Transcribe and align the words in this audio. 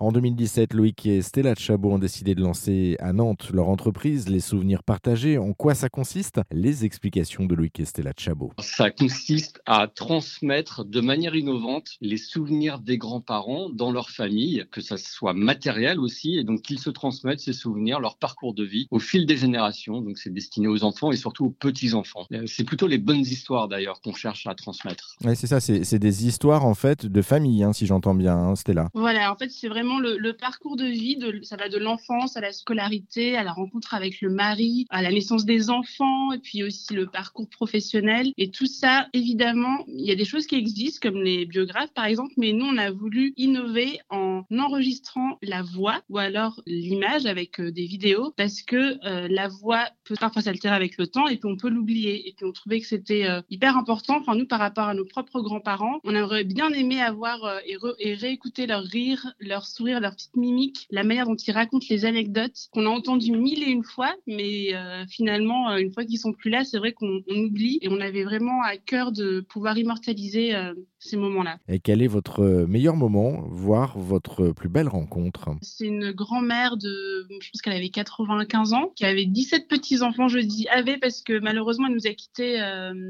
En 0.00 0.12
2017, 0.12 0.74
Loïc 0.74 1.06
et 1.06 1.22
Stella 1.22 1.56
Chabot 1.56 1.90
ont 1.90 1.98
décidé 1.98 2.36
de 2.36 2.40
lancer 2.40 2.96
à 3.00 3.12
Nantes 3.12 3.50
leur 3.52 3.68
entreprise 3.68 4.28
Les 4.28 4.38
Souvenirs 4.38 4.84
Partagés. 4.84 5.38
En 5.38 5.54
quoi 5.54 5.74
ça 5.74 5.88
consiste? 5.88 6.40
Les 6.52 6.84
explications 6.84 7.46
de 7.46 7.56
Loïc 7.56 7.80
et 7.80 7.84
Stella 7.84 8.12
Chabot. 8.16 8.52
Ça 8.60 8.92
consiste 8.92 9.60
à 9.66 9.88
transmettre 9.88 10.84
de 10.84 11.00
manière 11.00 11.34
innovante 11.34 11.96
les 12.00 12.16
souvenirs 12.16 12.78
des 12.78 12.96
grands-parents 12.96 13.70
dans 13.70 13.90
leur 13.90 14.10
famille, 14.10 14.66
que 14.70 14.80
ça 14.80 14.96
soit 14.98 15.32
matériel 15.32 15.98
aussi, 15.98 16.38
et 16.38 16.44
donc 16.44 16.62
qu'ils 16.62 16.78
se 16.78 16.90
transmettent 16.90 17.40
ces 17.40 17.52
souvenirs, 17.52 17.98
leur 17.98 18.18
parcours 18.18 18.54
de 18.54 18.62
vie 18.62 18.86
au 18.92 19.00
fil 19.00 19.26
des 19.26 19.36
générations. 19.36 20.00
Donc 20.00 20.18
c'est 20.18 20.32
destiné 20.32 20.68
aux 20.68 20.84
enfants 20.84 21.10
et 21.10 21.16
surtout 21.16 21.46
aux 21.46 21.50
petits-enfants. 21.50 22.24
Euh, 22.30 22.44
c'est 22.46 22.62
plutôt 22.62 22.86
les 22.86 22.98
bonnes 22.98 23.18
histoires 23.18 23.66
d'ailleurs 23.66 24.00
qu'on 24.00 24.14
cherche 24.14 24.46
à 24.46 24.54
transmettre. 24.54 25.16
Ouais, 25.24 25.34
c'est 25.34 25.48
ça, 25.48 25.58
c'est 25.58 25.98
des 25.98 26.26
histoires 26.28 26.64
en 26.64 26.74
fait 26.74 27.04
de 27.04 27.20
famille, 27.20 27.64
hein, 27.64 27.72
si 27.72 27.84
j'entends 27.84 28.14
bien, 28.14 28.36
hein, 28.36 28.54
Stella. 28.54 28.90
Voilà, 28.94 29.32
en 29.32 29.36
fait 29.36 29.50
c'est 29.50 29.66
vraiment 29.66 29.87
le, 29.98 30.32
parcours 30.32 30.76
de 30.76 30.84
vie, 30.84 31.16
de, 31.16 31.40
ça 31.42 31.56
va 31.56 31.68
de 31.68 31.78
l'enfance 31.78 32.36
à 32.36 32.40
la 32.40 32.52
scolarité, 32.52 33.36
à 33.36 33.42
la 33.42 33.52
rencontre 33.52 33.94
avec 33.94 34.20
le 34.20 34.30
mari, 34.30 34.86
à 34.90 35.02
la 35.02 35.10
naissance 35.10 35.44
des 35.44 35.70
enfants, 35.70 36.32
et 36.32 36.38
puis 36.38 36.62
aussi 36.62 36.92
le 36.94 37.06
parcours 37.06 37.48
professionnel. 37.48 38.32
Et 38.36 38.50
tout 38.50 38.66
ça, 38.66 39.08
évidemment, 39.12 39.84
il 39.88 40.04
y 40.04 40.10
a 40.10 40.14
des 40.14 40.24
choses 40.24 40.46
qui 40.46 40.56
existent, 40.56 41.08
comme 41.08 41.22
les 41.22 41.46
biographes 41.46 41.92
par 41.94 42.04
exemple, 42.04 42.34
mais 42.36 42.52
nous, 42.52 42.66
on 42.66 42.76
a 42.76 42.90
voulu 42.90 43.32
innover 43.36 43.98
en 44.10 44.44
enregistrant 44.50 45.38
la 45.42 45.62
voix 45.62 46.02
ou 46.08 46.18
alors 46.18 46.60
l'image 46.66 47.26
avec 47.26 47.60
euh, 47.60 47.70
des 47.70 47.86
vidéos, 47.86 48.32
parce 48.36 48.62
que 48.62 48.76
euh, 49.06 49.28
la 49.30 49.48
voix 49.48 49.88
peut 50.04 50.16
parfois 50.18 50.42
s'altérer 50.42 50.74
avec 50.74 50.98
le 50.98 51.06
temps 51.06 51.28
et 51.28 51.36
puis 51.36 51.48
on 51.48 51.56
peut 51.56 51.70
l'oublier. 51.70 52.28
Et 52.28 52.34
puis 52.34 52.44
on 52.44 52.52
trouvait 52.52 52.80
que 52.80 52.86
c'était 52.86 53.26
euh, 53.26 53.40
hyper 53.50 53.76
important, 53.76 54.18
enfin 54.18 54.34
nous, 54.34 54.46
par 54.46 54.58
rapport 54.58 54.88
à 54.88 54.94
nos 54.94 55.04
propres 55.04 55.40
grands-parents, 55.40 56.00
on 56.04 56.14
aurait 56.16 56.44
bien 56.44 56.70
aimé 56.72 57.00
avoir 57.00 57.60
et, 57.66 57.76
et 58.00 58.14
réécouter 58.14 58.66
leur 58.66 58.82
rire, 58.82 59.32
leur 59.40 59.66
sourire, 59.78 60.00
leur 60.00 60.14
petite 60.14 60.36
mimique, 60.36 60.86
la 60.90 61.04
manière 61.04 61.26
dont 61.26 61.36
ils 61.36 61.52
racontent 61.52 61.86
les 61.88 62.04
anecdotes 62.04 62.68
qu'on 62.72 62.86
a 62.86 62.88
entendues 62.88 63.32
mille 63.32 63.62
et 63.62 63.70
une 63.70 63.84
fois, 63.84 64.12
mais 64.26 64.74
euh, 64.74 65.04
finalement, 65.08 65.70
euh, 65.70 65.76
une 65.76 65.92
fois 65.92 66.04
qu'ils 66.04 66.18
sont 66.18 66.32
plus 66.32 66.50
là, 66.50 66.64
c'est 66.64 66.78
vrai 66.78 66.92
qu'on 66.92 67.22
oublie 67.28 67.78
et 67.80 67.88
on 67.88 68.00
avait 68.00 68.24
vraiment 68.24 68.62
à 68.62 68.76
cœur 68.76 69.12
de 69.12 69.40
pouvoir 69.40 69.78
immortaliser 69.78 70.54
euh, 70.54 70.74
ces 70.98 71.16
moments-là. 71.16 71.58
Et 71.68 71.78
quel 71.78 72.02
est 72.02 72.08
votre 72.08 72.42
meilleur 72.66 72.96
moment, 72.96 73.44
voire 73.50 73.96
votre 73.98 74.50
plus 74.50 74.68
belle 74.68 74.88
rencontre? 74.88 75.50
C'est 75.62 75.86
une 75.86 76.10
grand-mère 76.10 76.76
de, 76.76 77.28
je 77.40 77.50
pense 77.50 77.62
qu'elle 77.62 77.76
avait 77.76 77.88
95 77.88 78.72
ans, 78.72 78.92
qui 78.96 79.04
avait 79.04 79.26
17 79.26 79.68
petits-enfants, 79.68 80.26
je 80.26 80.40
dis 80.40 80.66
avait 80.68 80.98
parce 80.98 81.22
que 81.22 81.38
malheureusement, 81.38 81.86
elle 81.86 81.94
nous 81.94 82.06
a 82.06 82.14
quittés 82.14 82.56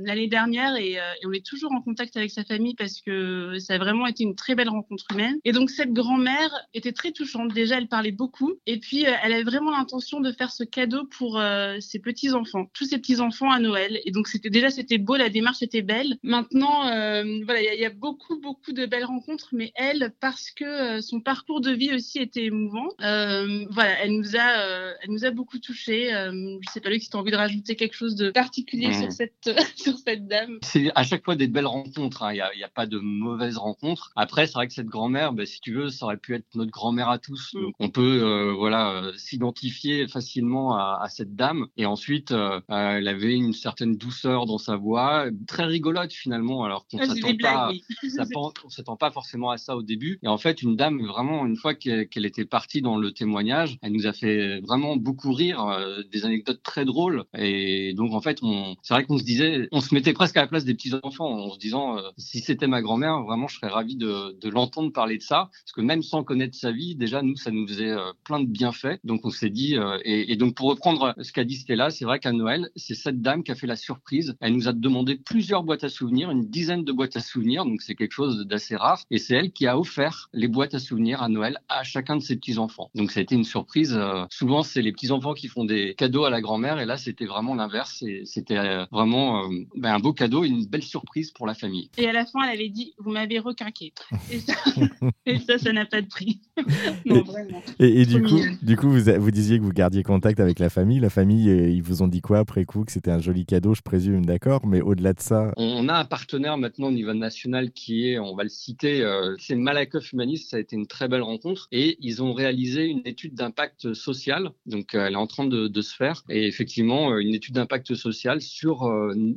l'année 0.04 0.28
dernière 0.28 0.76
et, 0.76 0.92
et, 0.92 1.26
on 1.26 1.32
est 1.32 1.44
toujours 1.44 1.72
en 1.72 1.80
contact 1.80 2.16
avec 2.16 2.30
sa 2.30 2.44
famille 2.44 2.74
parce 2.74 3.00
que 3.00 3.58
ça 3.58 3.74
a 3.74 3.78
vraiment 3.78 4.06
été 4.06 4.24
une 4.24 4.34
très 4.34 4.54
belle 4.54 4.68
rencontre 4.68 5.06
humaine. 5.12 5.38
Et 5.44 5.52
donc 5.52 5.70
cette 5.70 5.92
grand-mère 5.92 6.50
était 6.74 6.92
très 6.92 7.12
touchante. 7.12 7.52
Déjà, 7.52 7.78
elle 7.78 7.88
parlait 7.88 8.12
beaucoup. 8.12 8.54
Et 8.66 8.78
puis, 8.78 9.06
euh, 9.06 9.12
elle 9.22 9.32
avait 9.32 9.44
vraiment 9.44 9.70
l'intention 9.70 10.20
de 10.20 10.32
faire 10.32 10.52
ce 10.52 10.64
cadeau 10.64 11.04
pour 11.04 11.38
euh, 11.38 11.76
ses 11.80 11.98
petits-enfants, 11.98 12.66
tous 12.74 12.84
ses 12.86 12.98
petits-enfants 12.98 13.50
à 13.50 13.58
Noël. 13.58 14.00
Et 14.04 14.10
donc, 14.10 14.28
c'était 14.28 14.50
déjà, 14.50 14.70
c'était 14.70 14.98
beau, 14.98 15.16
la 15.16 15.28
démarche 15.28 15.62
était 15.62 15.82
belle. 15.82 16.16
Maintenant, 16.22 16.88
euh, 16.88 17.40
voilà, 17.44 17.62
il 17.62 17.80
y, 17.80 17.84
a 17.84 17.90
beaucoup, 17.90 18.40
beaucoup 18.40 18.72
de 18.72 18.86
belles 18.86 19.04
rencontres, 19.04 19.48
mais 19.52 19.72
elle, 19.74 20.12
parce 20.20 20.50
que 20.50 21.00
son 21.00 21.20
parcours 21.20 21.60
de 21.60 21.70
vie 21.70 21.94
aussi 21.94 22.18
était 22.18 22.44
émouvant, 22.44 22.88
voilà, 22.98 24.02
elle 24.02 24.12
nous 24.12 24.36
a, 24.36 24.94
elle 25.02 25.10
nous 25.10 25.24
a 25.24 25.30
beaucoup 25.30 25.58
touchés. 25.58 26.10
je 26.10 26.70
sais 26.72 26.80
pas, 26.80 26.90
Luc, 26.90 27.02
si 27.02 27.10
tu 27.10 27.16
as 27.16 27.20
envie 27.20 27.30
de 27.30 27.36
rajouter 27.36 27.76
quelque 27.76 27.94
chose 27.94 28.14
de 28.16 28.30
particulier 28.30 28.92
sur, 28.92 29.12
cette, 29.12 29.50
sur 29.76 29.96
cette 29.98 30.26
dame. 30.26 30.58
C'est 30.62 30.90
à 30.94 31.02
chaque 31.02 31.24
fois 31.24 31.36
des 31.36 31.48
belles 31.48 31.66
rencontres. 31.66 32.22
Hein. 32.22 32.32
Il 32.32 32.36
n'y 32.56 32.62
a, 32.62 32.66
a, 32.66 32.68
pas 32.68 32.86
de 32.86 32.98
mauvaises 32.98 33.56
rencontres. 33.56 34.12
Après, 34.16 34.46
c'est 34.46 34.54
vrai 34.54 34.68
que 34.68 34.74
cette 34.74 34.86
grand-mère, 34.86 35.32
bah, 35.32 35.46
si 35.46 35.60
tu 35.60 35.72
veux, 35.72 35.88
ça 35.88 36.06
aurait 36.06 36.16
pu 36.16 36.34
être 36.34 36.47
notre 36.54 36.70
grand-mère 36.70 37.08
à 37.08 37.18
tous. 37.18 37.54
Mm. 37.54 37.70
on 37.78 37.90
peut 37.90 38.22
euh, 38.22 38.52
voilà 38.52 38.90
euh, 38.92 39.12
s'identifier 39.16 40.08
facilement 40.08 40.76
à, 40.76 41.06
cette 41.08 41.34
dame. 41.34 41.66
Et 41.76 41.86
ensuite, 41.86 42.32
euh, 42.32 42.60
elle 42.68 43.08
avait 43.08 43.34
une 43.34 43.52
certaine 43.52 43.96
douceur 43.96 44.46
dans 44.46 44.58
sa 44.58 44.76
voix, 44.76 45.26
très 45.46 45.64
rigolote 45.64 46.12
finalement, 46.12 46.64
alors 46.64 46.86
qu'on 46.86 46.98
ah, 46.98 47.06
s'attend 47.06 47.36
pas, 47.40 47.70
on 48.64 48.70
s'attend 48.70 48.96
pas 48.96 49.10
forcément 49.10 49.50
à 49.50 49.58
ça 49.58 49.76
au 49.76 49.82
début. 49.82 50.18
Et 50.22 50.28
en 50.28 50.38
fait, 50.38 50.62
une 50.62 50.76
dame 50.76 51.00
vraiment 51.06 51.46
une 51.46 51.56
fois 51.56 51.74
qu'elle 51.74 52.24
était 52.24 52.44
partie 52.44 52.82
dans 52.82 52.96
le 52.96 53.12
témoignage, 53.12 53.78
elle 53.82 53.92
nous 53.92 54.06
a 54.06 54.12
fait 54.12 54.60
vraiment 54.60 54.96
beaucoup 54.96 55.32
rire, 55.32 55.78
des 56.10 56.24
anecdotes 56.24 56.62
très 56.62 56.84
drôles. 56.84 57.24
Et 57.36 57.94
donc 57.94 58.12
en 58.12 58.20
fait, 58.20 58.40
c'est 58.82 58.94
vrai 58.94 59.04
qu'on 59.04 59.18
se 59.18 59.24
disait, 59.24 59.68
on 59.72 59.80
se 59.80 59.94
mettait 59.94 60.12
presque 60.12 60.36
à 60.36 60.42
la 60.42 60.46
place 60.46 60.64
des 60.64 60.74
petits 60.74 60.94
enfants 61.02 61.30
en 61.30 61.50
se 61.50 61.58
disant, 61.58 61.96
si 62.16 62.40
c'était 62.40 62.66
ma 62.66 62.82
grand-mère, 62.82 63.22
vraiment, 63.22 63.48
je 63.48 63.56
serais 63.56 63.68
ravi 63.68 63.96
de, 63.96 64.38
de 64.38 64.48
l'entendre 64.48 64.92
parler 64.92 65.18
de 65.18 65.22
ça, 65.22 65.50
parce 65.64 65.72
que 65.74 65.80
même 65.80 66.02
sans 66.02 66.24
connaître 66.24 66.37
sa 66.52 66.72
vie, 66.72 66.94
déjà 66.94 67.22
nous, 67.22 67.36
ça 67.36 67.50
nous 67.50 67.66
faisait 67.66 67.90
euh, 67.90 68.12
plein 68.24 68.40
de 68.40 68.46
bienfaits. 68.46 68.98
Donc 69.04 69.24
on 69.24 69.30
s'est 69.30 69.50
dit, 69.50 69.76
euh, 69.76 69.98
et, 70.04 70.36
donc 70.36 70.54
pour 70.54 70.68
reprendre 70.68 71.14
ce 71.20 71.32
qu'a 71.32 71.44
dit 71.44 71.56
Stella, 71.56 71.90
c'est 71.90 72.04
vrai 72.04 72.18
qu'à 72.18 72.32
Noël, 72.32 72.70
c'est 72.76 72.94
cette 72.94 73.20
dame 73.20 73.42
qui 73.42 73.50
a 73.50 73.54
fait 73.54 73.66
la 73.66 73.76
surprise. 73.76 74.36
Elle 74.40 74.54
nous 74.54 74.68
a 74.68 74.72
demandé 74.72 75.16
plusieurs 75.16 75.62
boîtes 75.62 75.84
à 75.84 75.88
souvenirs, 75.88 76.30
une 76.30 76.48
dizaine 76.48 76.84
de 76.84 76.92
boîtes 76.92 77.16
à 77.16 77.20
souvenirs, 77.20 77.64
donc 77.64 77.82
c'est 77.82 77.94
quelque 77.94 78.12
chose 78.12 78.46
d'assez 78.46 78.76
rare. 78.76 79.02
Et 79.10 79.18
c'est 79.18 79.34
elle 79.34 79.52
qui 79.52 79.66
a 79.66 79.78
offert 79.78 80.28
les 80.32 80.48
boîtes 80.48 80.74
à 80.74 80.78
souvenirs 80.78 81.22
à 81.22 81.28
Noël 81.28 81.58
à 81.68 81.82
chacun 81.82 82.16
de 82.16 82.22
ses 82.22 82.36
petits 82.36 82.58
enfants. 82.58 82.90
Donc 82.94 83.10
ça 83.10 83.20
a 83.20 83.22
été 83.22 83.34
une 83.34 83.44
surprise. 83.44 83.94
Euh, 83.96 84.24
souvent 84.30 84.62
c'est 84.62 84.82
les 84.82 84.92
petits 84.92 85.10
enfants 85.10 85.34
qui 85.34 85.48
font 85.48 85.64
des 85.64 85.94
cadeaux 85.94 86.24
à 86.24 86.30
la 86.30 86.40
grand-mère, 86.40 86.78
et 86.78 86.86
là 86.86 86.96
c'était 86.96 87.26
vraiment 87.26 87.54
l'inverse. 87.54 88.04
C'était 88.24 88.84
vraiment 88.90 89.48
ben, 89.74 89.94
un 89.94 89.98
beau 89.98 90.12
cadeau, 90.12 90.44
une 90.44 90.66
belle 90.66 90.82
surprise 90.82 91.30
pour 91.32 91.46
la 91.46 91.54
famille. 91.54 91.90
Et 91.96 92.08
à 92.08 92.12
la 92.12 92.26
fin, 92.26 92.42
elle 92.44 92.54
avait 92.54 92.68
dit, 92.68 92.94
vous 92.98 93.10
m'avez 93.10 93.38
requinqué. 93.38 93.92
Et 94.30 94.40
ça, 94.40 94.54
et 95.26 95.38
ça, 95.38 95.58
ça 95.58 95.72
n'a 95.72 95.86
pas 95.86 96.02
de 96.02 96.06
prix. 96.06 96.27
non, 97.06 97.22
vraiment. 97.22 97.62
Et, 97.78 98.04
du, 98.06 98.22
coup, 98.22 98.40
du 98.62 98.76
coup, 98.76 98.88
vous, 98.88 99.10
vous 99.18 99.30
disiez 99.30 99.58
que 99.58 99.64
vous 99.64 99.72
gardiez 99.72 100.02
contact 100.02 100.40
avec 100.40 100.58
la 100.58 100.70
famille. 100.70 101.00
La 101.00 101.10
famille, 101.10 101.48
euh, 101.48 101.68
ils 101.68 101.82
vous 101.82 102.02
ont 102.02 102.08
dit 102.08 102.20
quoi 102.20 102.38
après 102.38 102.64
coup? 102.64 102.84
Que 102.84 102.92
c'était 102.92 103.10
un 103.10 103.20
joli 103.20 103.46
cadeau, 103.46 103.74
je 103.74 103.82
présume, 103.82 104.24
d'accord 104.24 104.66
Mais 104.66 104.80
au-delà 104.80 105.12
de 105.12 105.20
ça. 105.20 105.52
On 105.56 105.88
a 105.88 105.94
un 105.94 106.04
partenaire 106.04 106.58
maintenant 106.58 106.88
au 106.88 106.92
niveau 106.92 107.14
national 107.14 107.70
qui 107.72 108.08
est, 108.08 108.18
on 108.18 108.34
va 108.34 108.42
le 108.42 108.48
citer, 108.48 109.02
euh, 109.02 109.34
c'est 109.38 109.54
Malakoff 109.54 110.12
Humaniste. 110.12 110.50
Ça 110.50 110.56
a 110.56 110.60
été 110.60 110.76
une 110.76 110.86
très 110.86 111.08
belle 111.08 111.22
rencontre. 111.22 111.68
Et 111.72 111.96
ils 112.00 112.22
ont 112.22 112.32
réalisé 112.32 112.86
une 112.86 113.02
étude 113.04 113.34
d'impact 113.34 113.94
social. 113.94 114.50
Donc, 114.66 114.94
euh, 114.94 115.06
elle 115.06 115.14
est 115.14 115.16
en 115.16 115.26
train 115.26 115.46
de, 115.46 115.68
de, 115.68 115.82
se 115.82 115.94
faire. 115.94 116.24
Et 116.28 116.46
effectivement, 116.46 117.16
une 117.18 117.34
étude 117.34 117.54
d'impact 117.54 117.94
social 117.94 118.40
sur 118.40 118.90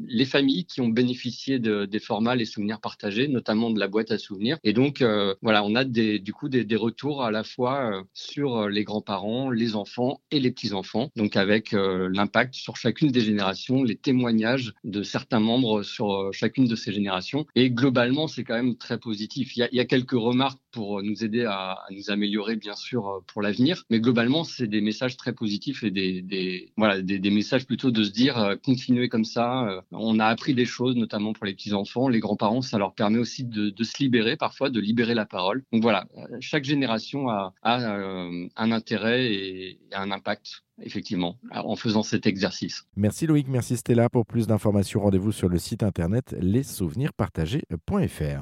les 0.07 0.25
familles 0.25 0.66
qui 0.66 0.81
ont 0.81 0.88
bénéficié 0.88 1.59
de, 1.59 1.85
des 1.85 2.00
formats, 2.00 2.35
les 2.35 2.46
souvenirs 2.46 2.80
partagés, 2.80 3.28
notamment 3.28 3.69
de 3.69 3.80
la 3.80 3.88
boîte 3.88 4.12
à 4.12 4.18
souvenirs. 4.18 4.57
Et 4.63 4.74
donc, 4.74 5.03
voilà, 5.41 5.63
on 5.63 5.75
a 5.75 5.84
des, 5.84 6.19
du 6.19 6.34
coup 6.34 6.50
des, 6.50 6.66
des 6.66 6.75
retours 6.81 7.24
à 7.24 7.31
la 7.31 7.44
fois 7.44 8.03
sur 8.14 8.58
euh, 8.58 8.69
les 8.69 8.84
grands-parents, 8.84 9.50
les 9.50 9.75
enfants 9.75 10.22
et 10.31 10.40
les 10.40 10.52
petits-enfants. 10.52 11.12
Donc 11.16 11.36
avec 11.36 11.74
euh, 11.74 12.09
l'impact 12.12 12.56
sur 12.56 12.75
chacune 12.78 13.12
des 13.12 13.22
générations, 13.22 13.84
les 13.84 13.96
témoignages 13.96 14.74
de 14.84 15.03
certains 15.03 15.40
membres 15.40 15.84
sur 15.84 16.14
euh, 16.14 16.31
chacune 16.31 16.66
de 16.66 16.75
ces 16.75 16.92
générations. 16.92 17.46
Et 17.56 17.69
globalement, 17.69 18.28
c'est 18.28 18.44
quand 18.44 18.56
même 18.56 18.75
très 18.75 18.97
positif. 18.97 19.56
Il 19.56 19.69
y 19.72 19.80
a, 19.80 19.86
quelques 19.86 20.12
remarques 20.12 20.59
pour 20.72 21.03
nous 21.03 21.24
aider 21.24 21.44
à, 21.44 21.80
nous 21.92 22.09
améliorer, 22.09 22.56
bien 22.56 22.75
sûr, 22.75 23.24
pour 23.28 23.42
l'avenir. 23.42 23.84
Mais 23.90 24.00
globalement, 24.00 24.44
c'est 24.44 24.68
des 24.68 24.81
messages 24.81 25.18
très 25.18 25.34
positifs 25.34 25.84
et 25.84 25.92
des, 25.92 26.72
voilà, 26.78 27.02
des, 27.02 27.19
messages 27.30 27.66
plutôt 27.66 27.92
de 27.92 28.03
se 28.03 28.12
dire 28.12 28.56
continuez 28.63 29.09
comme 29.09 29.25
ça. 29.25 29.84
on 29.92 30.19
a 30.19 30.25
appris 30.25 30.53
des 30.53 30.66
choses, 30.66 30.96
notamment 30.96 31.34
pour 31.34 31.46
les 31.46 31.53
petits-enfants. 31.53 32.08
Les 32.08 32.19
grands-parents, 32.19 32.62
ça 32.62 32.78
leur 32.78 32.94
permet 32.94 33.19
aussi 33.19 33.44
de, 33.44 33.74
se 33.84 33.98
libérer 34.00 34.38
parfois, 34.38 34.69
de 34.69 34.80
libérer 34.80 35.13
la 35.13 35.25
parole. 35.25 35.63
Donc 35.74 35.81
voilà, 35.81 36.06
chaque 36.40 36.63
génération 36.71 37.29
a, 37.29 37.53
euh, 37.65 38.47
un 38.55 38.71
intérêt 38.71 39.31
et 39.31 39.79
un 39.93 40.09
impact 40.11 40.63
effectivement, 40.83 41.37
en 41.51 41.75
faisant 41.75 42.01
cet 42.01 42.25
exercice. 42.25 42.85
Merci 42.95 43.27
Loïc, 43.27 43.47
merci 43.47 43.77
Stella. 43.77 44.09
Pour 44.09 44.25
plus 44.25 44.47
d'informations, 44.47 45.01
rendez-vous 45.01 45.31
sur 45.31 45.47
le 45.47 45.59
site 45.59 45.83
internet 45.83 46.35
lessouvenirspartagés.fr. 46.39 48.39